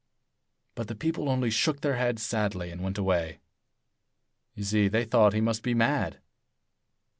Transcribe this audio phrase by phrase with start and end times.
[0.73, 3.37] But the people only shook their heads sadly and went away.
[4.55, 6.19] You see, they thought he must be mad.